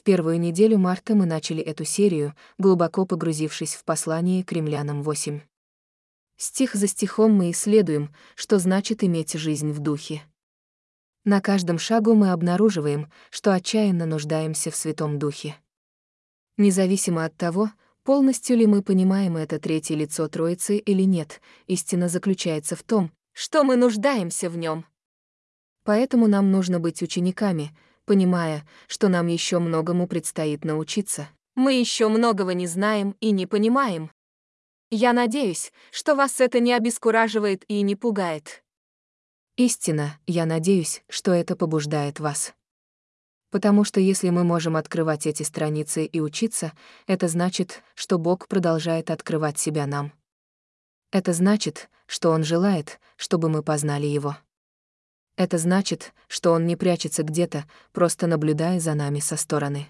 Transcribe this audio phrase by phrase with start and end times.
[0.00, 5.42] В первую неделю марта мы начали эту серию, глубоко погрузившись в послание к римлянам 8.
[6.38, 10.22] Стих за стихом мы исследуем, что значит иметь жизнь в духе.
[11.24, 15.56] На каждом шагу мы обнаруживаем, что отчаянно нуждаемся в Святом Духе.
[16.56, 17.70] Независимо от того,
[18.02, 23.64] полностью ли мы понимаем это третье лицо Троицы или нет, истина заключается в том, что
[23.64, 24.86] мы нуждаемся в нем.
[25.84, 27.76] Поэтому нам нужно быть учениками,
[28.10, 31.28] понимая, что нам еще многому предстоит научиться.
[31.54, 34.10] Мы еще многого не знаем и не понимаем.
[34.90, 38.64] Я надеюсь, что вас это не обескураживает и не пугает.
[39.56, 42.52] Истина, я надеюсь, что это побуждает вас.
[43.52, 46.72] Потому что если мы можем открывать эти страницы и учиться,
[47.06, 50.12] это значит, что Бог продолжает открывать себя нам.
[51.12, 54.36] Это значит, что Он желает, чтобы мы познали Его.
[55.40, 59.88] Это значит, что Он не прячется где-то, просто наблюдая за нами со стороны.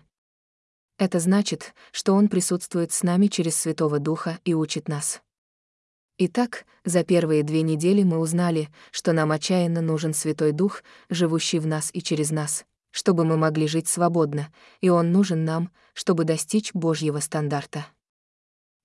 [0.96, 5.20] Это значит, что Он присутствует с нами через Святого Духа и учит нас.
[6.18, 11.66] Итак, за первые две недели мы узнали, что нам отчаянно нужен Святой Дух, живущий в
[11.66, 16.72] нас и через нас, чтобы мы могли жить свободно, и Он нужен нам, чтобы достичь
[16.74, 17.86] Божьего стандарта.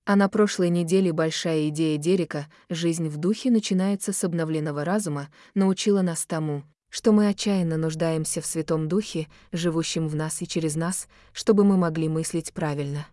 [0.06, 6.00] А на прошлой неделе большая идея Дерека «Жизнь в духе начинается с обновленного разума» научила
[6.00, 11.08] нас тому, что мы отчаянно нуждаемся в Святом Духе, живущем в нас и через нас,
[11.32, 13.08] чтобы мы могли мыслить правильно.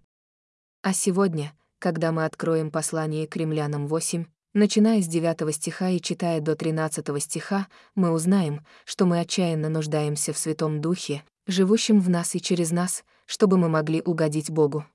[0.83, 6.41] А сегодня— когда мы откроем послание к римлянам 8, начиная с 9 стиха и читая
[6.41, 12.35] до 13 стиха, мы узнаем, что мы отчаянно нуждаемся в Святом Духе, живущем в нас
[12.35, 14.85] и через нас, чтобы мы могли угодить Богу.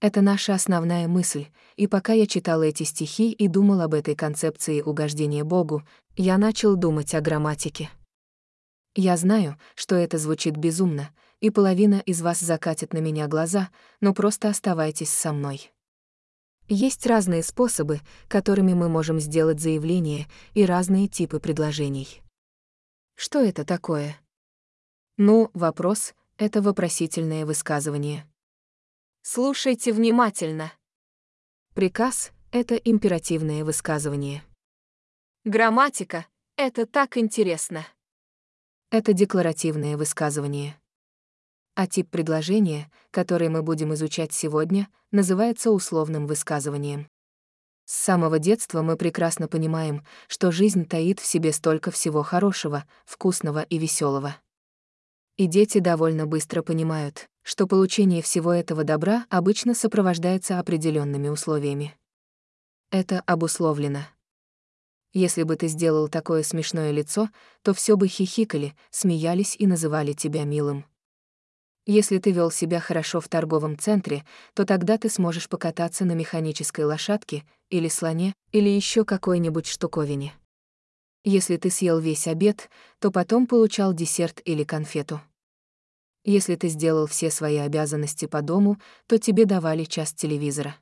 [0.00, 4.82] Это наша основная мысль, и пока я читал эти стихи и думал об этой концепции
[4.82, 5.82] угождения Богу,
[6.16, 7.90] я начал думать о грамматике.
[8.94, 14.12] Я знаю, что это звучит безумно, и половина из вас закатит на меня глаза, но
[14.12, 15.70] просто оставайтесь со мной.
[16.68, 22.22] Есть разные способы, которыми мы можем сделать заявление, и разные типы предложений.
[23.14, 24.18] Что это такое?
[25.16, 28.26] Ну, вопрос— это вопросительное высказывание.
[29.28, 30.72] Слушайте внимательно.
[31.74, 34.44] Приказ— это императивное высказывание.
[35.44, 36.26] Грамматика—
[36.56, 37.84] это так интересно.
[38.92, 40.80] Это декларативное высказывание.
[41.74, 47.08] А тип предложения, который мы будем изучать сегодня, называется условным высказыванием.
[47.84, 53.62] С самого детства мы прекрасно понимаем, что жизнь таит в себе столько всего хорошего, вкусного
[53.62, 54.36] и веселого.
[55.36, 61.96] И дети довольно быстро понимают, что получение всего этого добра обычно сопровождается определенными условиями.
[62.90, 64.00] Это обусловлено.
[65.12, 67.30] Если бы ты сделал такое смешное лицо,
[67.62, 70.86] то все бы хихикали, смеялись и называли тебя милым.
[71.86, 76.84] Если ты вел себя хорошо в торговом центре, то тогда ты сможешь покататься на механической
[76.84, 80.34] лошадке или слоне, или еще какой-нибудь штуковине.
[81.22, 82.68] Если ты съел весь обед,
[82.98, 85.20] то потом получал десерт или конфету.
[86.28, 90.74] Если ты сделал все свои обязанности по дому, то тебе давали час телевизора.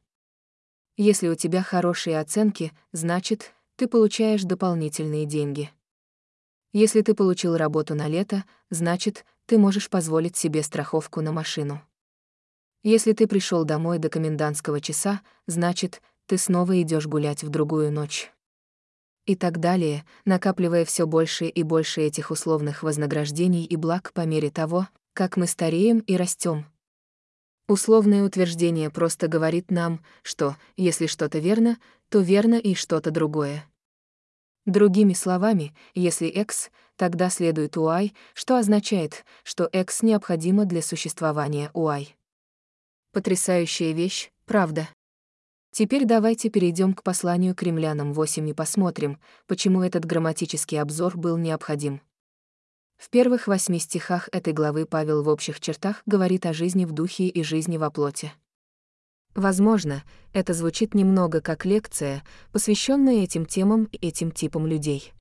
[0.97, 5.71] Если у тебя хорошие оценки, значит, ты получаешь дополнительные деньги.
[6.73, 11.83] Если ты получил работу на лето, значит, ты можешь позволить себе страховку на машину.
[12.83, 18.33] Если ты пришел домой до комендантского часа, значит, ты снова идешь гулять в другую ночь.
[19.27, 24.49] И так далее, накапливая все больше и больше этих условных вознаграждений и благ по мере
[24.51, 26.67] того, как мы стареем и растем.
[27.69, 31.79] Условное утверждение просто говорит нам, что, если что-то верно,
[32.11, 33.65] то верно и что-то другое.
[34.67, 42.09] Другими словами, если X, тогда следует Y, что означает, что X необходимо для существования Y.
[43.13, 44.89] Потрясающая вещь, правда?
[45.71, 51.37] Теперь давайте перейдем к посланию к римлянам 8 и посмотрим, почему этот грамматический обзор был
[51.37, 52.01] необходим.
[53.05, 57.29] В первых восьми стихах этой главы Павел в общих чертах говорит о жизни в духе
[57.29, 58.33] и жизни во плоти.
[59.35, 60.03] Возможно,
[60.33, 65.13] это звучит немного как лекция, посвященная этим темам и этим типам людей.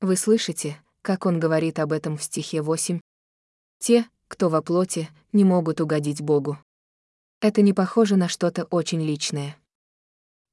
[0.00, 2.98] Вы слышите, как он говорит об этом в стихе 8?
[3.78, 6.58] Те, кто во плоти, не могут угодить Богу.
[7.42, 9.58] Это не похоже на что-то очень личное.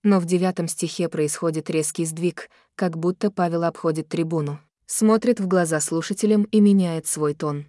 [0.03, 5.79] Но в девятом стихе происходит резкий сдвиг, как будто Павел обходит трибуну, смотрит в глаза
[5.79, 7.65] слушателям и меняет свой тон.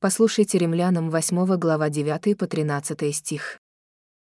[0.00, 3.60] Послушайте римлянам 8 глава 9 по 13 стих.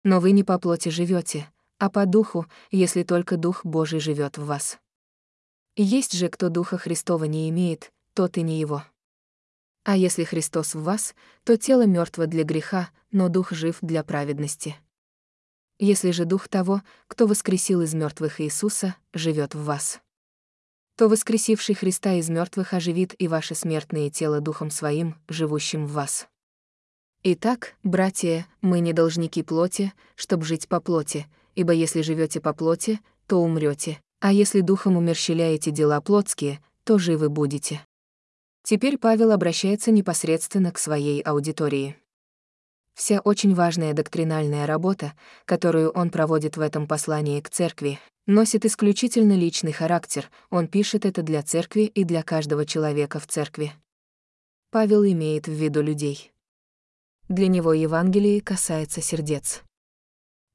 [0.03, 4.45] Но вы не по плоти живете, а по духу, если только Дух Божий живет в
[4.45, 4.79] вас.
[5.75, 8.83] Есть же, кто Духа Христова не имеет, тот и не его.
[9.83, 14.75] А если Христос в вас, то тело мертво для греха, но дух жив для праведности.
[15.79, 20.01] Если же дух того, кто воскресил из мертвых Иисуса, живет в вас,
[20.97, 26.27] то воскресивший Христа из мертвых оживит и ваше смертное тело духом своим, живущим в вас.
[27.23, 32.99] Итак, братья, мы не должники плоти, чтобы жить по плоти, ибо если живете по плоти,
[33.27, 37.85] то умрете, а если духом умерщвляете дела плотские, то живы будете.
[38.63, 41.95] Теперь Павел обращается непосредственно к своей аудитории.
[42.97, 45.13] Вся очень важная доктринальная работа,
[45.45, 51.21] которую он проводит в этом послании к церкви, носит исключительно личный характер, он пишет это
[51.21, 53.71] для церкви и для каждого человека в церкви.
[54.71, 56.31] Павел имеет в виду людей.
[57.29, 59.61] Для него Евангелие касается сердец.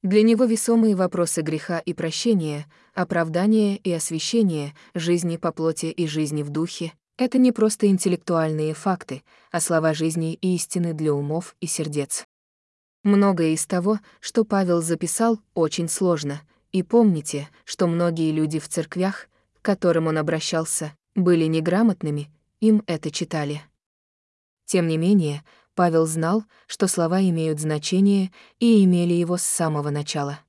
[0.02, 6.42] Для него весомые вопросы греха и прощения, оправдания и освящения, жизни по плоти и жизни
[6.42, 9.22] в духе, это не просто интеллектуальные факты,
[9.52, 12.26] а слова жизни и истины для умов и сердец.
[13.02, 19.28] Многое из того, что Павел записал, очень сложно, и помните, что многие люди в церквях,
[19.60, 23.62] к которым он обращался, были неграмотными, им это читали.
[24.64, 25.44] Тем не менее,
[25.74, 30.40] Павел знал, что слова имеют значение и имели его с самого начала.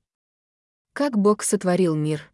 [0.92, 2.30] Как Бог сотворил мир?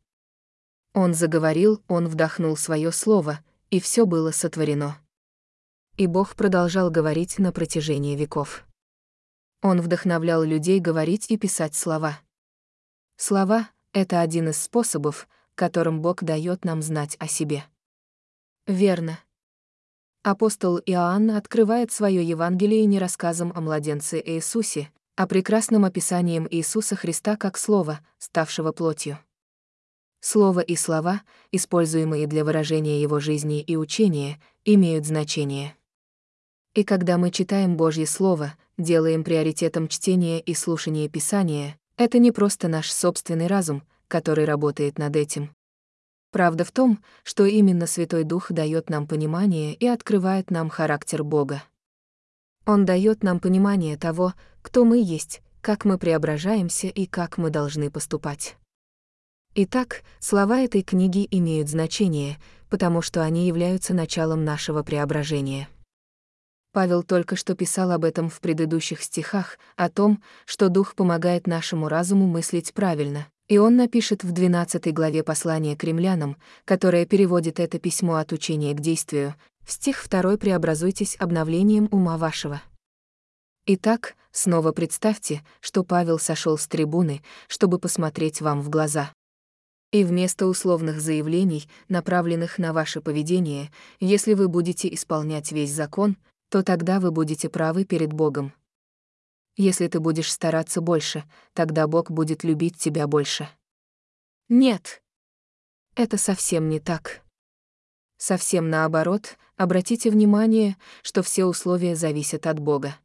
[0.93, 3.41] Он заговорил, он вдохнул свое слово—
[3.71, 4.99] и все было сотворено.
[5.97, 8.65] И Бог продолжал говорить на протяжении веков.
[9.63, 12.21] Он вдохновлял людей говорить и писать слова.
[13.17, 17.65] Слова— это один из способов, которым Бог дает нам знать о себе.
[18.67, 19.19] Верно.
[20.23, 27.37] Апостол Иоанн открывает свое Евангелие не рассказом о младенце Иисусе, а прекрасным описанием Иисуса Христа
[27.37, 29.19] как Слова, ставшего плотью.
[30.21, 31.23] Слово и слова,
[31.53, 35.77] используемые для выражения его жизни и учения, имеют значение.
[36.75, 42.69] И когда мы читаем Божье Слово, делаем приоритетом чтение и слушание Писания, это не просто
[42.69, 45.51] наш собственный разум, который работает над этим.
[46.31, 51.65] Правда в том, что именно Святой Дух дает нам понимание и открывает нам характер Бога.
[52.67, 57.91] Он дает нам понимание того, кто мы есть, как мы преображаемся и как мы должны
[57.91, 58.57] поступать.
[59.57, 62.39] Итак, слова этой книги имеют значение,
[62.69, 65.69] потому что они являются началом нашего преображения.
[66.73, 71.89] Павел только что писал об этом в предыдущих стихах, о том, что Дух помогает нашему
[71.89, 77.81] разуму мыслить правильно, и он напишет в 12 главе послания к римлянам, которое переводит это
[77.81, 82.63] письмо от учения к действию, в стих 2 «Преобразуйтесь обновлением ума вашего».
[83.67, 89.13] Итак, снова представьте, что Павел сошел с трибуны, чтобы посмотреть вам в глаза.
[89.91, 96.17] И вместо условных заявлений, направленных на ваше поведение, если вы будете исполнять весь закон,
[96.51, 98.53] то тогда вы будете правы перед Богом.
[99.57, 101.25] Если ты будешь стараться больше,
[101.55, 103.49] тогда Бог будет любить тебя больше.
[104.49, 105.03] Нет.
[105.95, 107.23] Это совсем не так.
[108.17, 112.97] Совсем наоборот, обратите внимание, что все условия зависят от Бога.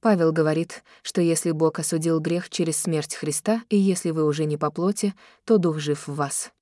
[0.00, 4.56] Павел говорит, что если Бог осудил грех через смерть Христа, и если вы уже не
[4.56, 5.14] по плоти,
[5.44, 6.52] то Дух жив в вас.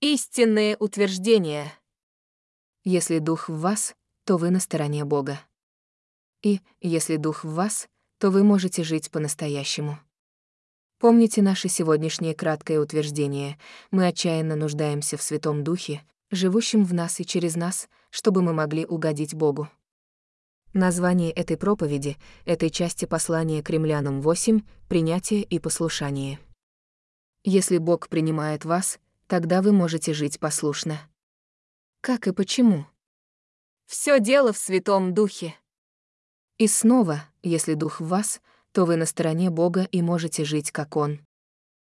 [0.00, 1.72] Истинные утверждения.
[2.84, 3.94] Если Дух в вас,
[4.28, 5.40] то вы на стороне Бога.
[6.42, 7.88] И, если Дух в вас,
[8.18, 9.98] то вы можете жить по-настоящему.
[10.98, 13.58] Помните наше сегодняшнее краткое утверждение.
[13.90, 18.84] Мы отчаянно нуждаемся в Святом Духе, живущем в нас и через нас, чтобы мы могли
[18.84, 19.70] угодить Богу.
[20.74, 24.60] Название этой проповеди, этой части послания к римлянам 8,
[24.90, 26.38] принятие и послушание.
[27.44, 31.00] Если Бог принимает вас, тогда вы можете жить послушно.
[32.02, 32.84] Как и почему?
[33.88, 35.54] Все дело в Святом Духе.
[36.58, 38.42] И снова, если Дух в вас,
[38.72, 41.20] то вы на стороне Бога и можете жить как Он.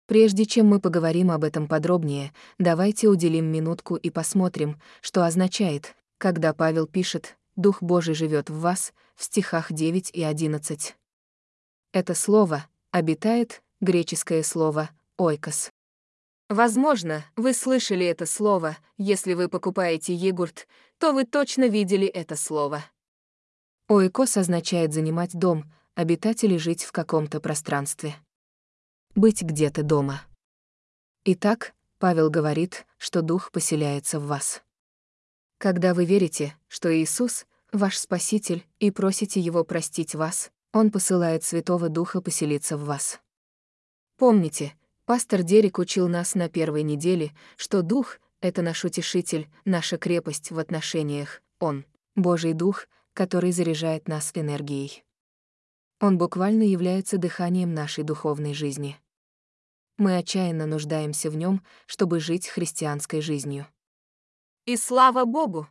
[0.06, 6.54] Прежде чем мы поговорим об этом подробнее, давайте уделим минутку и посмотрим, что означает, когда
[6.54, 10.96] Павел пишет Дух Божий живет в вас, в стихах 9 и 11.
[11.92, 15.70] Это слово «обитает»— греческое слово «ойкос».
[16.52, 20.68] Возможно, вы слышали это слово, если вы покупаете йогурт,
[20.98, 22.84] то вы точно видели это слово.
[23.88, 28.16] Ойкос означает занимать дом, обитать или жить в каком-то пространстве.
[29.14, 30.26] Быть где-то дома.
[31.24, 34.62] Итак, Павел говорит, что Дух поселяется в вас.
[35.56, 41.88] Когда вы верите, что Иисус— ваш Спаситель, и просите Его простить вас, Он посылает Святого
[41.88, 43.20] Духа поселиться в вас.
[44.18, 50.50] Помните, пастор Дерек учил нас на первой неделе, что Дух— это наш утешитель, наша крепость
[50.50, 51.84] в отношениях, Он—
[52.16, 55.04] Божий Дух, который заряжает нас энергией.
[56.00, 58.98] Он буквально является дыханием нашей духовной жизни.
[59.98, 63.66] Мы отчаянно нуждаемся в нем, чтобы жить христианской жизнью.
[64.64, 65.68] И слава Богу!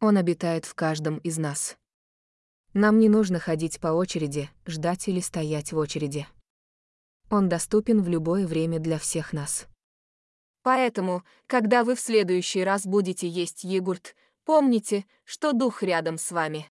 [0.00, 1.76] Он обитает в каждом из нас.
[2.74, 6.26] Нам не нужно ходить по очереди, ждать или стоять в очереди.
[7.30, 9.66] Он доступен в любое время для всех нас.
[10.62, 14.14] Поэтому, когда вы в следующий раз будете есть йогурт,
[14.44, 16.70] помните, что дух рядом с вами.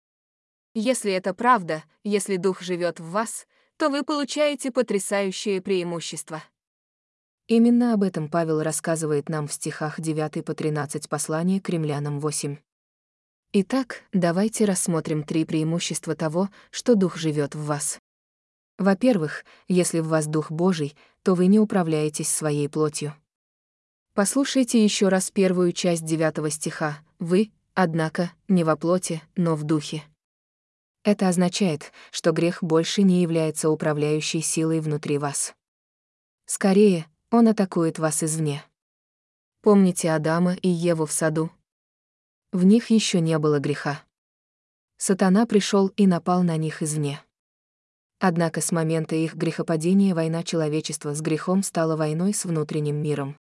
[0.73, 3.45] Если это правда, если дух живет в вас,
[3.77, 6.41] то вы получаете потрясающее преимущество.
[7.47, 12.57] Именно об этом Павел рассказывает нам в стихах 9 по 13 послания к римлянам 8.
[13.53, 17.99] Итак, давайте рассмотрим три преимущества того, что Дух живет в вас.
[18.81, 23.13] Во-первых, если в вас Дух Божий, то вы не управляетесь своей плотью.
[24.15, 26.97] Послушайте еще раз первую часть девятого стиха.
[27.19, 30.03] Вы, однако, не во плоти, но в духе.
[31.03, 35.53] Это означает, что грех больше не является управляющей силой внутри вас.
[36.47, 38.63] Скорее, он атакует вас извне.
[39.61, 41.51] Помните Адама и Еву в саду?
[42.51, 44.01] В них еще не было греха.
[44.97, 47.23] Сатана пришел и напал на них извне.
[48.23, 53.35] Однако с момента их грехопадения война человечества с грехом стала войной с внутренним миром.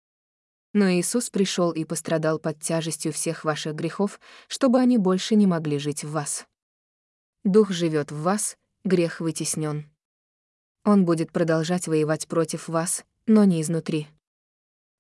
[0.73, 5.81] Но Иисус пришел и пострадал под тяжестью всех ваших грехов, чтобы они больше не могли
[5.81, 6.47] жить в вас.
[7.43, 9.91] Дух живет в вас, грех вытеснен.
[10.85, 14.07] Он будет продолжать воевать против вас, но не изнутри.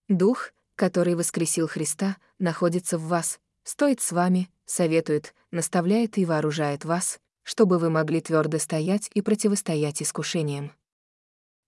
[0.08, 7.20] Дух, который воскресил Христа, находится в вас, стоит с вами, советует, наставляет и вооружает вас,
[7.48, 10.70] чтобы вы могли твердо стоять и противостоять искушениям.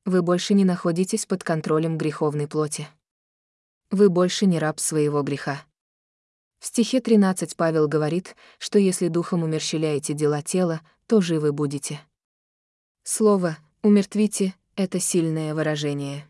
[0.05, 2.87] Вы больше не находитесь под контролем греховной плоти.
[3.91, 5.65] Вы больше не раб своего греха.
[6.59, 12.03] В стихе 13 Павел говорит, что если духом умерщвляете дела тела, то живы будете.
[13.03, 16.29] Слово «умертвите»— это сильное выражение.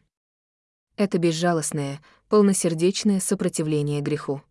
[0.95, 4.42] Это безжалостное, полносердечное сопротивление греху.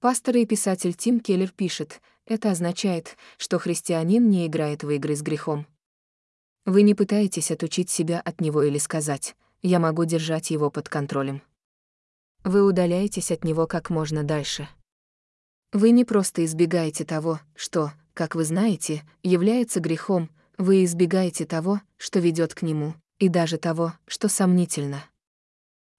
[0.00, 2.00] Пастор и писатель Тим Келлер пишет,
[2.30, 5.66] это означает, что христианин не играет в игры с грехом.
[6.64, 11.42] Вы не пытаетесь отучить себя от него или сказать «я могу держать его под контролем».
[12.44, 14.68] Вы удаляетесь от него как можно дальше.
[15.72, 22.20] Вы не просто избегаете того, что, как вы знаете, является грехом, вы избегаете того, что
[22.20, 25.04] ведет к нему, и даже того, что сомнительно.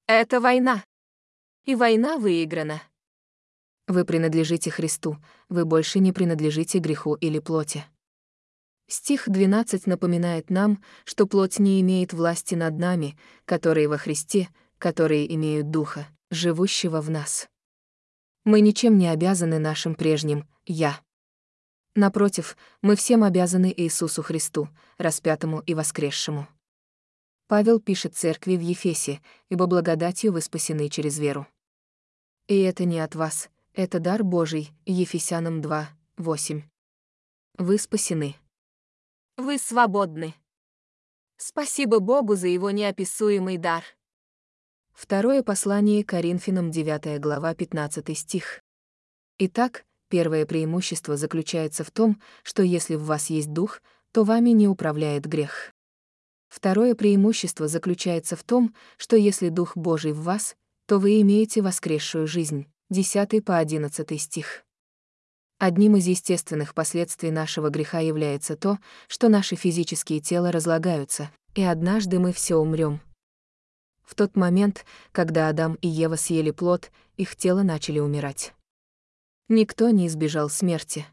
[0.08, 0.84] Это война.
[1.66, 2.82] И война выиграна.
[3.92, 5.18] Вы принадлежите Христу,
[5.50, 7.84] вы больше не принадлежите греху или плоти.
[8.88, 15.36] Стих 12 напоминает нам, что плоть не имеет власти над нами, которые во Христе, которые
[15.36, 17.50] имеют Духа, живущего в нас.
[18.46, 21.02] Мы ничем не обязаны нашим прежним «я».
[21.94, 24.70] Напротив, мы всем обязаны Иисусу Христу,
[25.00, 26.48] распятому и воскресшему.
[27.48, 29.20] Павел пишет церкви в Ефесе,
[29.50, 31.46] «Ибо благодатью вы спасены через веру».
[32.48, 36.64] И это не от вас, это дар Божий, Ефесянам 2, 8.
[37.58, 38.36] Вы спасены.
[39.38, 40.36] Вы свободны.
[41.38, 43.84] Спасибо Богу за его неописуемый дар.
[44.94, 48.62] Второе послание Коринфянам 9 глава 15 стих.
[49.40, 54.68] Итак, первое преимущество заключается в том, что если в вас есть дух, то вами не
[54.68, 55.74] управляет грех.
[56.50, 62.28] Второе преимущество заключается в том, что если Дух Божий в вас, то вы имеете воскресшую
[62.28, 62.71] жизнь.
[62.92, 64.66] 10 по 11 стих.
[65.60, 72.20] Одним из естественных последствий нашего греха является то, что наши физические тела разлагаются, и однажды
[72.20, 73.00] мы все умрем.
[74.04, 74.84] В тот момент,
[75.14, 78.54] когда Адам и Ева съели плод, их тела начали умирать.
[79.48, 81.06] Никто не избежал смерти.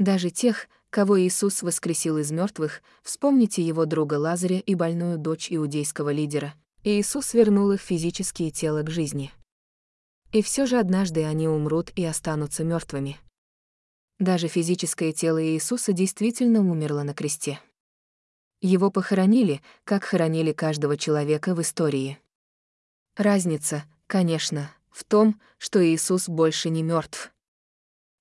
[0.00, 6.10] Даже тех, кого Иисус воскресил из мертвых, вспомните его друга Лазаря и больную дочь иудейского
[6.10, 6.54] лидера.
[6.82, 9.32] Иисус вернул их физические тела к жизни.
[10.32, 13.18] И все же однажды они умрут и останутся мертвыми.
[14.18, 17.60] Даже физическое тело Иисуса действительно умерло на кресте.
[18.60, 22.18] Его похоронили, как хоронили каждого человека в истории.
[23.16, 27.32] Разница, конечно, в том, что Иисус больше не мертв.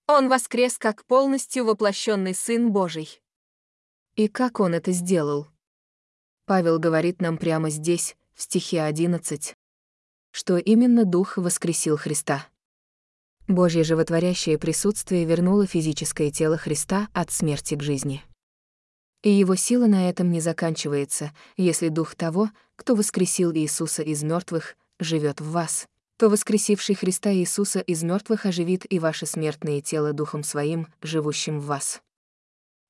[0.08, 3.22] Он воскрес как полностью воплощенный Сын Божий.
[4.16, 5.48] И как он это сделал?
[6.46, 9.58] Павел говорит нам прямо здесь, в стихе 11,
[10.38, 12.46] что именно Дух воскресил Христа.
[13.48, 18.24] Божье животворящее присутствие вернуло физическое тело Христа от смерти к жизни.
[19.24, 24.76] И его сила на этом не заканчивается, если Дух того, кто воскресил Иисуса из мертвых,
[25.00, 30.44] живет в вас, то воскресивший Христа Иисуса из мертвых оживит и ваше смертное тело Духом
[30.44, 32.00] Своим, живущим в вас.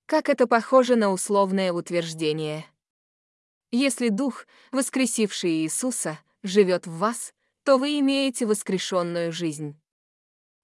[0.05, 2.65] Как это похоже на условное утверждение.
[3.71, 7.33] Если Дух, воскресивший Иисуса, живет в вас,
[7.67, 9.75] то вы имеете воскрешенную жизнь.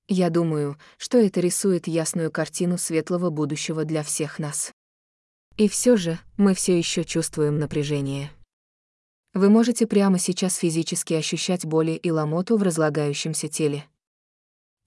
[0.08, 4.72] Я думаю, что это рисует ясную картину светлого будущего для всех нас.
[5.58, 8.32] И все же мы все еще чувствуем напряжение.
[9.34, 13.86] Вы можете прямо сейчас физически ощущать боли и ломоту в разлагающемся теле.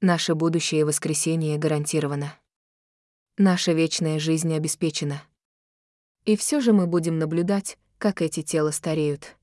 [0.00, 2.34] Наше будущее воскресение гарантировано.
[3.36, 5.22] Наша вечная жизнь обеспечена.
[6.24, 9.36] И все же мы будем наблюдать, как эти тела стареют.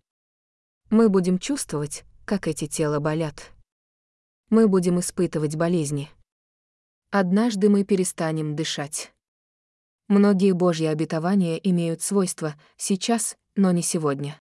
[0.89, 3.51] Мы будем чувствовать, как эти тела болят.
[4.49, 6.09] Мы будем испытывать болезни.
[7.11, 9.13] Однажды мы перестанем дышать.
[10.07, 14.39] Многие Божьи обетования имеют свойства сейчас, но не сегодня.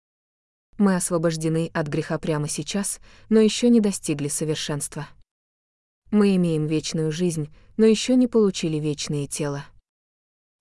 [0.77, 5.07] Мы освобождены от греха прямо сейчас, но еще не достигли совершенства.
[6.11, 9.65] Мы имеем вечную жизнь, но еще не получили вечное тело.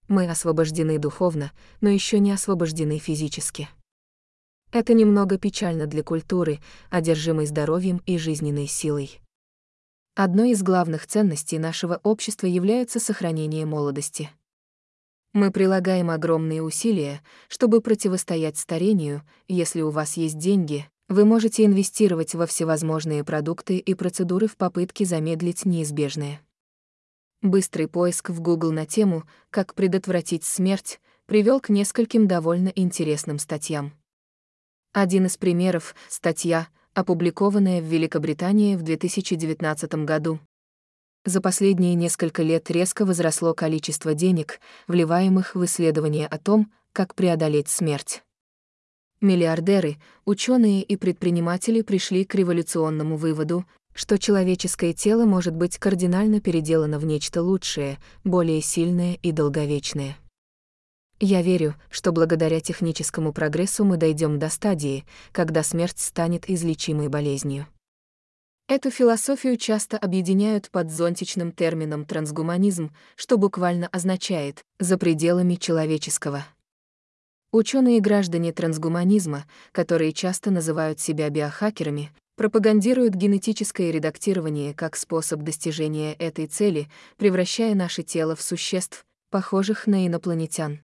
[0.08, 3.68] Мы освобождены духовно, но еще не освобождены физически.
[4.72, 9.20] Это немного печально для культуры, одержимой здоровьем и жизненной силой.
[10.14, 14.30] Одной из главных ценностей нашего общества является сохранение молодости.
[15.32, 22.34] Мы прилагаем огромные усилия, чтобы противостоять старению, если у вас есть деньги, вы можете инвестировать
[22.34, 26.40] во всевозможные продукты и процедуры в попытке замедлить неизбежное.
[27.42, 33.92] Быстрый поиск в Google на тему «Как предотвратить смерть» привел к нескольким довольно интересным статьям.
[34.96, 40.40] Один из примеров— статья, опубликованная в Великобритании в 2019 году.
[41.26, 47.68] За последние несколько лет резко возросло количество денег, вливаемых в исследования о том, как преодолеть
[47.68, 48.22] смерть.
[49.20, 56.98] Миллиардеры, ученые и предприниматели пришли к революционному выводу, что человеческое тело может быть кардинально переделано
[56.98, 60.16] в нечто лучшее, более сильное и долговечное.
[61.18, 67.66] Я верю, что благодаря техническому прогрессу мы дойдем до стадии, когда смерть станет излечимой болезнью.
[68.68, 76.44] Эту философию часто объединяют под зонтичным термином трансгуманизм, что буквально означает «за пределами человеческого».
[77.50, 86.46] Ученые граждане трансгуманизма, которые часто называют себя биохакерами, пропагандируют генетическое редактирование как способ достижения этой
[86.46, 90.80] цели, превращая наше тело в существ, похожих на инопланетян.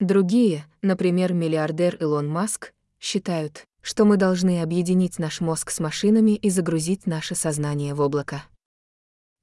[0.00, 6.50] Другие, например, миллиардер Илон Маск, считают, что мы должны объединить наш мозг с машинами и
[6.50, 8.44] загрузить наше сознание в облако.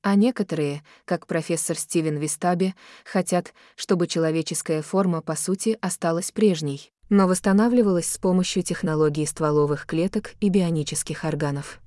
[0.04, 2.74] А некоторые, как профессор Стивен Вистаби,
[3.06, 10.34] хотят, чтобы человеческая форма по сути осталась прежней, но восстанавливалась с помощью технологий стволовых клеток
[10.40, 11.80] и бионических органов.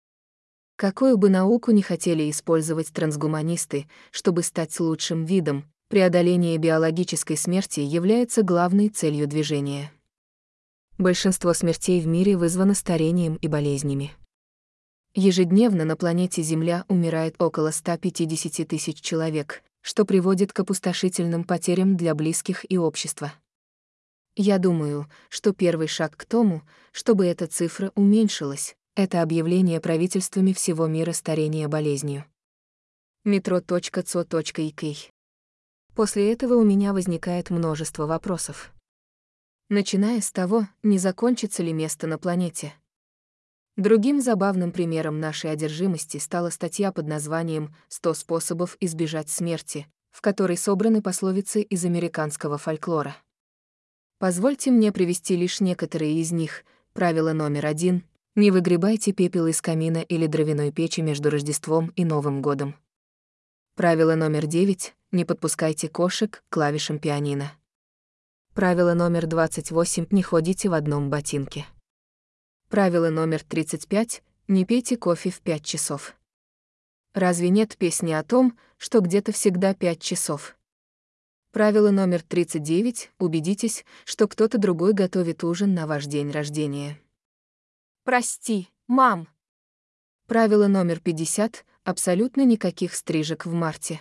[0.77, 8.42] Какую бы науку не хотели использовать трансгуманисты, чтобы стать лучшим видом, преодоление биологической смерти является
[8.42, 9.92] главной целью движения.
[10.99, 14.12] Большинство смертей в мире вызвано старением и болезнями.
[15.14, 22.14] Ежедневно на планете Земля умирает около 150 тысяч человек, что приводит к опустошительным потерям для
[22.14, 23.33] близких и общества.
[24.35, 30.87] Я думаю, что первый шаг к тому, чтобы эта цифра уменьшилась, это объявление правительствами всего
[30.87, 32.25] мира старения болезнью.
[33.25, 35.13] metro.co.uk
[35.94, 38.72] После этого у меня возникает множество вопросов.
[39.68, 42.74] Начиная с того, не закончится ли место на планете.
[43.76, 50.57] Другим забавным примером нашей одержимости стала статья под названием «100 способов избежать смерти», в которой
[50.57, 53.16] собраны пословицы из американского фольклора.
[54.18, 56.64] Позвольте мне привести лишь некоторые из них.
[56.92, 58.04] Правило номер один—
[58.37, 62.74] не выгребайте пепел из камина или дровяной печи между Рождеством и Новым годом.
[63.77, 67.53] Правило номер девять— не подпускайте кошек к клавишам пианино.
[68.55, 71.67] Правило номер 28— не ходите в одном ботинке.
[72.69, 76.15] Правило номер 35— не пейте кофе в 5 часов.
[77.15, 80.57] Разве нет песни о том, что где-то всегда 5 часов?
[81.51, 87.01] Правило номер 39— убедитесь, что кто-то другой готовит ужин на ваш день рождения.
[88.05, 89.27] Прости, мам.
[90.29, 94.01] Правило номер 50— абсолютно никаких стрижек в марте.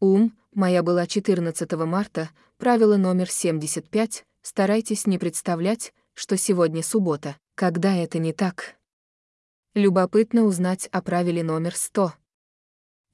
[0.00, 7.94] Ум, моя была 14 марта, правило номер 75— старайтесь не представлять, что сегодня суббота, когда
[7.94, 8.76] это не так.
[9.74, 12.12] Любопытно узнать о правиле номер 100.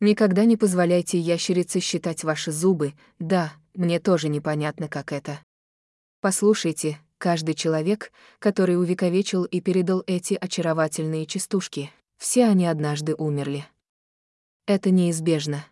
[0.00, 5.40] Никогда не позволяйте ящерице считать ваши зубы, да, мне тоже непонятно, как это.
[6.20, 13.64] Послушайте, каждый человек, который увековечил и передал эти очаровательные частушки, все они однажды умерли.
[14.66, 15.64] Это неизбежно.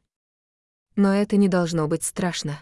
[0.94, 2.60] Но это не должно быть страшно.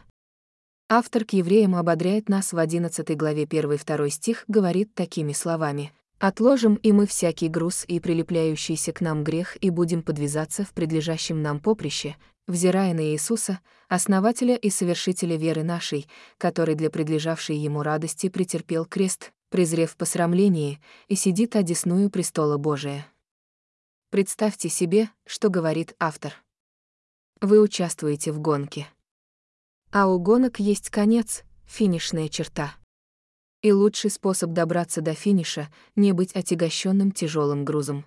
[0.89, 5.93] Автор к евреям ободряет нас в 11 главе 1-2 стих, говорит такими словами.
[6.19, 11.43] «Отложим и мы всякий груз и прилепляющийся к нам грех и будем подвязаться в предлежащем
[11.43, 12.17] нам поприще,
[12.47, 16.07] взирая на Иисуса, основателя и совершителя веры нашей,
[16.39, 23.07] который для предлежавшей ему радости претерпел крест, презрев посрамление, и сидит одесную престола Божия».
[24.15, 26.35] Представьте себе, что говорит автор.
[27.41, 28.87] Вы участвуете в гонке.
[29.91, 32.77] А у гонок есть конец, финишная черта.
[33.61, 38.07] И лучший способ добраться до финиша— не быть отягощенным тяжелым грузом.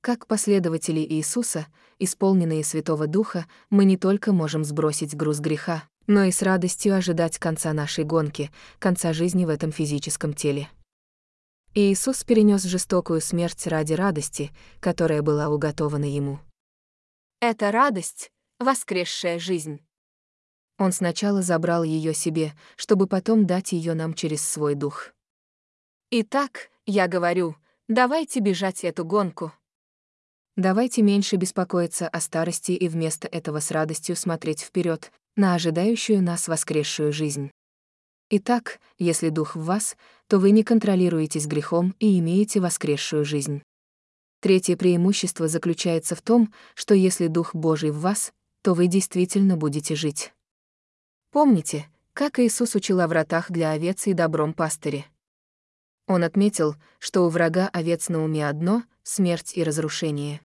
[0.00, 1.66] Как последователи Иисуса,
[1.98, 7.38] исполненные Святого Духа, мы не только можем сбросить груз греха, но и с радостью ожидать
[7.38, 10.70] конца нашей гонки, конца жизни в этом физическом теле.
[11.74, 16.38] Иисус перенес жестокую смерть ради радости, которая была уготована ему.
[17.40, 19.80] Это радость— воскресшая жизнь.
[20.78, 25.12] Он сначала забрал ее себе, чтобы потом дать ее нам через свой дух.
[26.10, 27.56] Итак, я говорю,
[27.88, 29.52] давайте бежать эту гонку.
[30.56, 36.48] Давайте меньше беспокоиться о старости и вместо этого с радостью смотреть вперед на ожидающую нас
[36.48, 37.50] воскресшую жизнь.
[38.34, 39.94] Итак, если дух в вас,
[40.26, 43.62] то вы не контролируетесь грехом и имеете воскресшую жизнь.
[44.40, 49.94] Третье преимущество заключается в том, что если Дух Божий в вас, то вы действительно будете
[49.94, 50.32] жить.
[51.30, 55.04] Помните, как Иисус учил о вратах для овец и добром пастыре?
[56.06, 60.40] Он отметил, что у врага овец на уме одно— смерть и разрушение.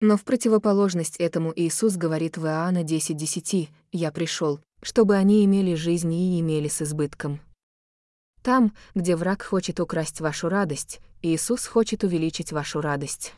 [0.00, 6.12] Но в противоположность этому Иисус говорит в Иоанна 10.10 «Я пришел, чтобы они имели жизнь
[6.12, 7.40] и имели с избытком».
[8.42, 13.34] Там, где враг хочет украсть вашу радость, Иисус хочет увеличить вашу радость.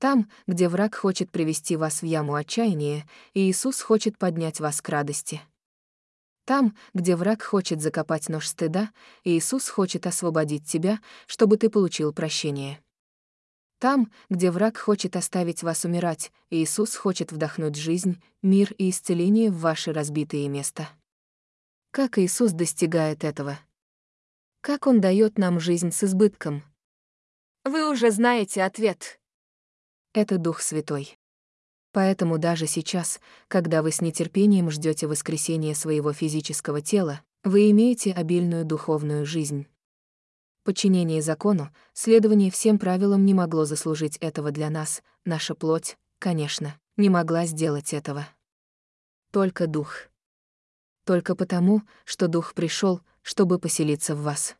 [0.00, 5.40] Там, где враг хочет привести вас в яму отчаяния, Иисус хочет поднять вас к радости.
[6.46, 8.90] Там, где враг хочет закопать нож стыда,
[9.22, 12.80] Иисус хочет освободить тебя, чтобы ты получил прощение.
[13.80, 19.58] Там, где враг хочет оставить вас умирать, Иисус хочет вдохнуть жизнь, мир и исцеление в
[19.58, 20.90] ваши разбитые места.
[21.90, 23.58] Как Иисус достигает этого?
[24.60, 26.62] Как Он дает нам жизнь с избытком?
[27.64, 29.18] Вы уже знаете ответ.
[30.12, 31.18] Это Дух Святой.
[31.92, 38.66] Поэтому даже сейчас, когда вы с нетерпением ждете воскресения своего физического тела, вы имеете обильную
[38.66, 39.66] духовную жизнь.
[40.70, 47.08] Подчинение закону, следование всем правилам не могло заслужить этого для нас, наша плоть, конечно, не
[47.08, 48.28] могла сделать этого.
[49.32, 50.04] Только Дух.
[51.04, 54.54] Только потому, что Дух пришел, чтобы поселиться в вас.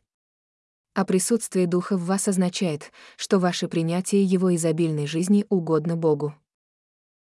[0.95, 6.35] А присутствие Духа в вас означает, что ваше принятие Его изобильной жизни угодно Богу.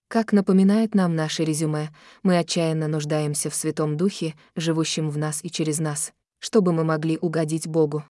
[0.06, 1.88] Как напоминает нам наше резюме,
[2.22, 7.18] мы отчаянно нуждаемся в Святом Духе, живущем в нас и через нас, чтобы мы могли
[7.18, 8.04] угодить Богу.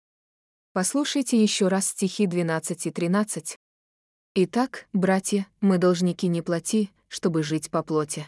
[0.74, 3.60] Послушайте еще раз стихи 12 и 13.
[4.34, 8.26] «Итак, братья, мы должники не плоти, чтобы жить по плоти.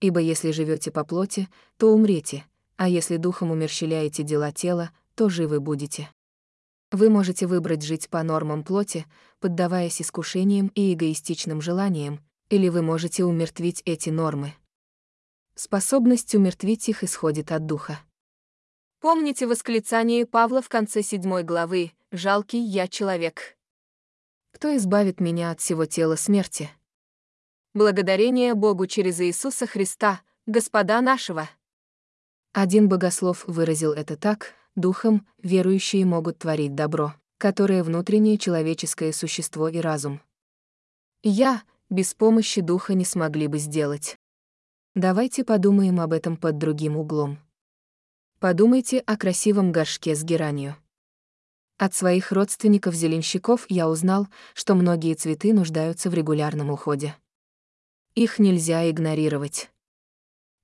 [0.00, 5.60] Ибо если живете по плоти, то умрете, а если духом умерщвляете дела тела, то живы
[5.60, 6.08] будете».
[6.90, 9.04] Вы можете выбрать жить по нормам плоти,
[9.38, 14.54] поддаваясь искушениям и эгоистичным желаниям, или вы можете умертвить эти нормы.
[15.56, 18.00] Способность умертвить их исходит от духа.
[19.04, 23.58] Помните восклицание Павла в конце седьмой главы «Жалкий я человек».
[24.50, 26.70] Кто избавит меня от всего тела смерти?
[27.74, 31.50] Благодарение Богу через Иисуса Христа, Господа нашего.
[32.54, 39.80] Один богослов выразил это так, духом верующие могут творить добро, которое внутреннее человеческое существо и
[39.80, 40.22] разум.
[41.22, 44.16] Я, без помощи духа не смогли бы сделать.
[44.94, 47.43] Давайте подумаем об этом под другим углом.
[48.44, 50.76] Подумайте о красивом горшке с геранью.
[51.78, 57.16] От своих родственников-зеленщиков я узнал, что многие цветы нуждаются в регулярном уходе.
[58.14, 59.70] Их нельзя игнорировать.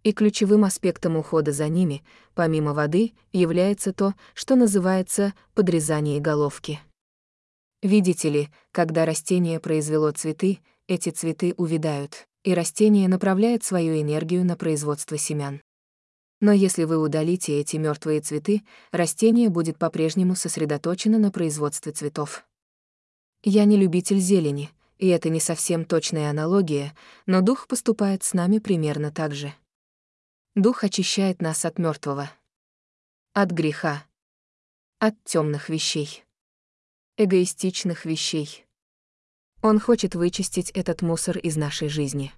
[0.03, 6.81] И ключевым аспектом ухода за ними, помимо воды, является то, что называется подрезание головки.
[7.81, 14.59] Видите ли, когда растение произвело цветы, эти цветы увядают, и растение направляет свою энергию на
[14.59, 15.62] производство семян.
[16.40, 22.46] Но если вы удалите эти мертвые цветы, растение будет по-прежнему сосредоточено на производстве цветов.
[23.42, 28.59] Я не любитель зелени, и это не совсем точная аналогия, но дух поступает с нами
[28.59, 29.55] примерно так же.
[30.55, 32.31] Дух очищает нас от мертвого,
[33.35, 34.05] от греха,
[34.98, 36.24] от темных вещей,
[37.16, 38.66] эгоистичных вещей
[39.62, 42.33] Он хочет вычистить этот мусор из нашей жизни.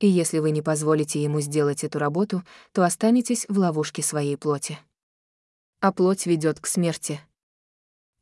[0.00, 4.78] И если вы не позволите ему сделать эту работу, то останетесь в ловушке своей плоти.
[5.80, 7.20] А плоть ведет к смерти.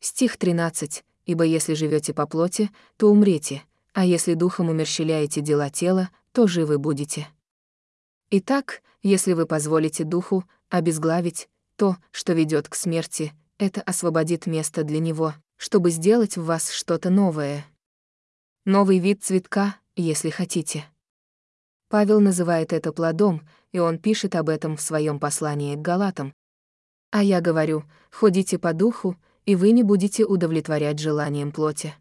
[0.00, 1.04] Стих 13.
[1.26, 6.78] «Ибо если живете по плоти, то умрете, а если духом умерщвляете дела тела, то живы
[6.78, 7.26] будете».
[8.30, 15.00] Итак, если вы позволите духу обезглавить то, что ведет к смерти, это освободит место для
[15.00, 17.66] него, чтобы сделать в вас что-то новое.
[18.64, 20.84] Новый вид цветка, если хотите.
[21.88, 26.34] Павел называет это плодом, и он пишет об этом в своем послании к Галатам.
[27.10, 31.94] А я говорю, ходите по духу, и вы не будете удовлетворять желанием плоти.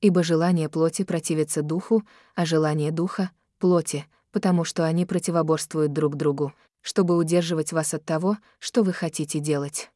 [0.00, 2.02] Ибо желание плоти противится духу,
[2.34, 6.52] а желание духа— плоти, потому что они противоборствуют друг другу,
[6.82, 9.90] чтобы удерживать вас от того, что вы хотите делать.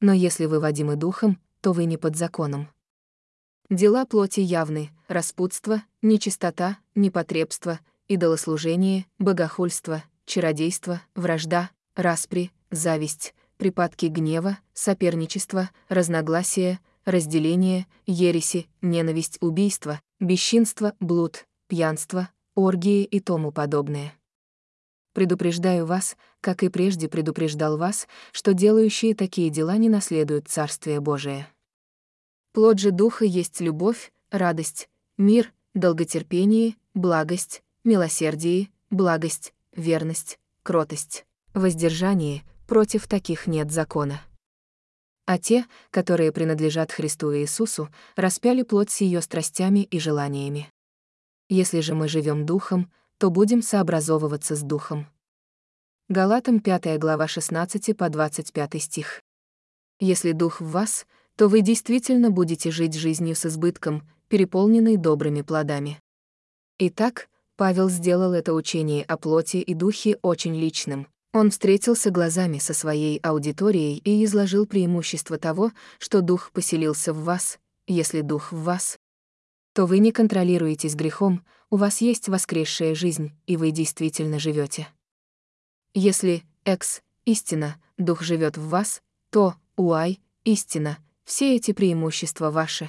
[0.00, 2.68] Но если вы водимы духом, то вы не под законом.
[3.70, 15.70] Дела плоти явны— распутство, нечистота, непотребство, идолослужение, богохульство, чародейство, вражда, распри, зависть, припадки гнева, соперничество,
[15.88, 24.14] разногласия, разделение, ереси, ненависть, убийство, бесчинство, блуд, пьянство, оргии и тому подобное.
[25.12, 31.48] Предупреждаю вас, как и прежде предупреждал вас, что делающие такие дела не наследуют Царствие Божие.
[32.52, 43.06] Плод же Духа есть любовь, радость, мир, долготерпение, благость, милосердие, благость, верность, кротость, воздержание, против
[43.06, 44.20] таких нет закона.
[45.24, 50.70] А те, которые принадлежат Христу Иисусу, распяли плоть с ее страстями и желаниями.
[51.48, 55.06] Если же мы живем духом, то будем сообразовываться с духом.
[56.08, 59.22] Галатам 5 глава 16 по 25 стих.
[60.00, 66.00] Если дух в вас, то вы действительно будете жить жизнью с избытком, переполненной добрыми плодами.
[66.78, 71.08] Итак, Павел сделал это учение о плоти и духе очень личным.
[71.32, 77.58] Он встретился глазами со своей аудиторией и изложил преимущество того, что дух поселился в вас,
[77.86, 78.98] если дух в вас,
[79.76, 84.88] то вы не контролируетесь грехом, у вас есть воскресшая жизнь, и вы действительно живете.
[85.92, 92.88] Если экс истина, дух живет в вас, то уай истина, все эти преимущества ваши.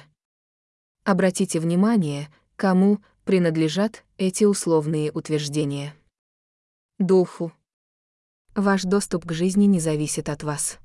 [1.04, 5.94] Обратите внимание, кому принадлежат эти условные утверждения.
[6.98, 7.52] Духу.
[8.56, 10.80] Ваш доступ к жизни не зависит от вас.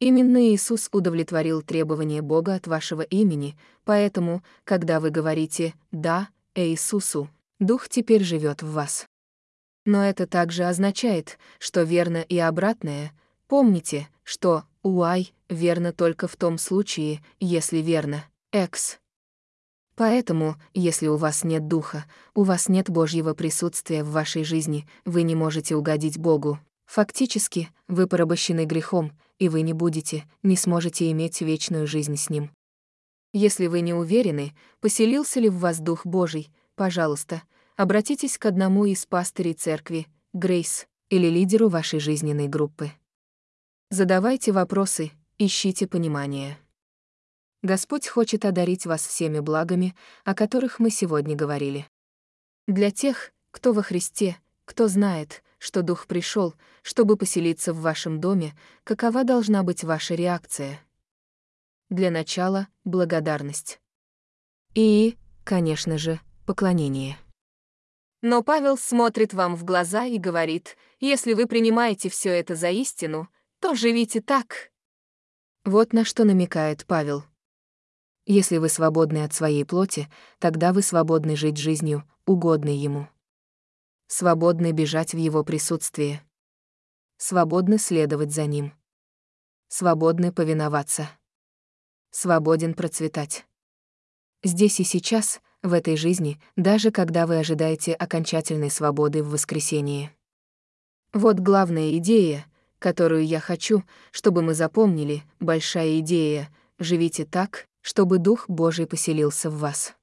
[0.00, 7.88] Именно Иисус удовлетворил требования Бога от вашего имени, поэтому, когда вы говорите «да» Иисусу, Дух
[7.88, 9.06] теперь живет в вас.
[9.86, 13.12] Но это также означает, что верно и обратное.
[13.46, 18.98] Помните, что «уай» верно только в том случае, если верно «экс».
[20.02, 25.22] Поэтому, если у вас нет духа, у вас нет Божьего присутствия в вашей жизни, вы
[25.22, 26.58] не можете угодить Богу.
[26.86, 32.50] Фактически, вы порабощены грехом, и вы не будете, не сможете иметь вечную жизнь с Ним.
[33.32, 37.40] Если вы не уверены, поселился ли в вас Дух Божий, пожалуйста,
[37.76, 42.90] обратитесь к одному из пастырей церкви, Грейс, или лидеру вашей жизненной группы.
[43.88, 46.58] Задавайте вопросы, ищите понимание.
[47.62, 49.94] Господь хочет одарить вас всеми благами,
[50.24, 51.86] о которых мы сегодня говорили.
[52.66, 58.56] Для тех, кто во Христе, кто знает, что Дух пришел, чтобы поселиться в вашем доме,
[58.82, 60.80] какова должна быть ваша реакция?
[61.88, 63.80] Для начала— благодарность.
[64.74, 67.16] И, конечно же, поклонение.
[68.22, 73.28] Но Павел смотрит вам в глаза и говорит, если вы принимаете все это за истину,
[73.60, 74.72] то живите так.
[75.64, 77.24] Вот на что намекает Павел.
[78.24, 80.08] Если вы свободны от своей плоти,
[80.38, 83.08] тогда вы свободны жить жизнью, угодной ему.
[84.06, 86.20] Свободны бежать в его присутствии.
[87.16, 88.72] Свободны следовать за ним.
[89.68, 91.08] Свободны повиноваться.
[92.10, 93.44] Свободен процветать.
[94.44, 100.10] Здесь и сейчас, в этой жизни, даже когда вы ожидаете окончательной свободы в воскресении.
[101.12, 102.46] Вот главная идея,
[102.78, 109.58] которую я хочу, чтобы мы запомнили, большая идея— живите так, чтобы Дух Божий поселился в
[109.58, 109.94] вас.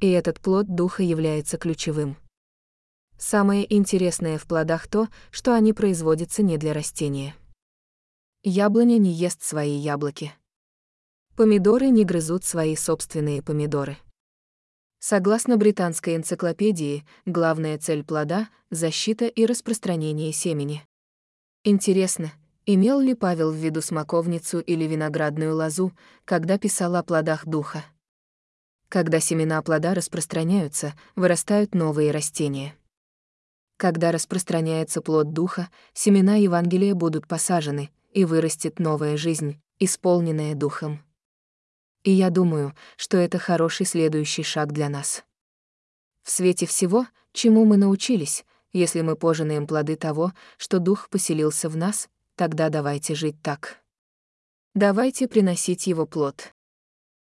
[0.00, 2.16] И этот плод Духа является ключевым.
[3.16, 7.34] Самое интересное в плодах то, что они производятся не для растения.
[8.42, 10.32] Яблоня не ест свои яблоки.
[11.36, 13.96] Помидоры не грызут свои собственные помидоры.
[15.00, 20.84] Согласно британской энциклопедии, главная цель плода— защита и распространение семени.
[21.64, 22.32] Интересно,
[22.70, 27.82] Имел ли Павел в виду смоковницу или виноградную лозу, когда писал о плодах духа?
[28.90, 32.76] Когда семена плода распространяются, вырастают новые растения.
[33.78, 41.02] Когда распространяется плод Духа, семена Евангелия будут посажены, и вырастет новая жизнь, исполненная Духом.
[42.02, 45.24] И я думаю, что это хороший следующий шаг для нас.
[46.22, 51.76] В свете всего, чему мы научились, если мы пожинаем плоды того, что Дух поселился в
[51.78, 53.82] нас, тогда давайте жить так.
[54.74, 56.54] Давайте приносить его плод.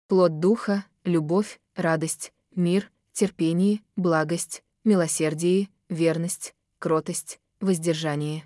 [0.09, 8.45] Плод Духа— любовь, радость, мир, терпение, благость, милосердие, верность, кротость, воздержание.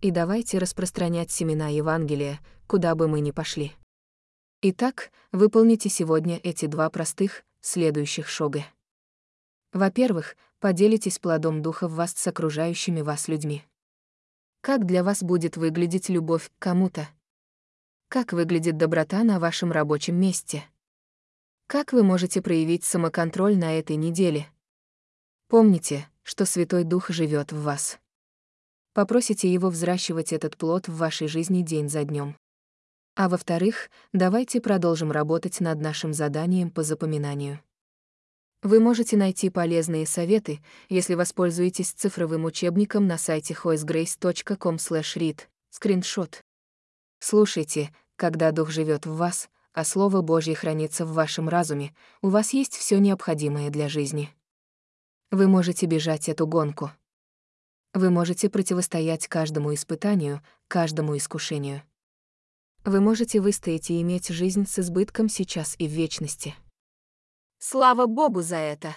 [0.00, 3.72] И давайте распространять семена Евангелия, куда бы мы ни пошли.
[4.62, 8.64] Итак, выполните сегодня эти два простых, следующих шога.
[9.72, 13.64] Во-первых, поделитесь плодом Духа в вас с окружающими вас людьми.
[14.62, 17.08] Как для вас будет выглядеть любовь к кому-то?
[18.08, 20.64] Как выглядит доброта на вашем рабочем месте?
[21.66, 24.46] Как вы можете проявить самоконтроль на этой неделе?
[25.48, 27.98] Помните, что Святой Дух живет в вас.
[28.94, 32.36] Попросите его взращивать этот плод в вашей жизни день за днем.
[33.16, 37.60] А во-вторых, давайте продолжим работать над нашим заданием по запоминанию.
[38.62, 45.40] Вы можете найти полезные советы, если воспользуетесь цифровым учебником на сайте hoisgrace.com/read.
[45.70, 46.42] Скриншот.
[47.18, 52.52] Слушайте, когда Дух живет в вас, а Слово Божье хранится в вашем разуме, у вас
[52.52, 54.32] есть все необходимое для жизни.
[55.32, 56.92] Вы можете бежать эту гонку.
[57.94, 61.82] Вы можете противостоять каждому испытанию, каждому искушению.
[62.84, 66.54] Вы можете выстоять и иметь жизнь с избытком сейчас и в вечности.
[67.64, 68.96] Слава Богу за это!